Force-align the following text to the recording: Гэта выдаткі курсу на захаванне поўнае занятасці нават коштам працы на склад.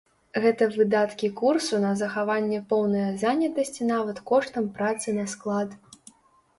Гэта 0.43 0.67
выдаткі 0.77 1.29
курсу 1.41 1.81
на 1.85 1.91
захаванне 2.01 2.63
поўнае 2.73 3.05
занятасці 3.27 3.93
нават 3.95 4.25
коштам 4.35 4.65
працы 4.81 5.19
на 5.23 5.33
склад. 5.37 5.83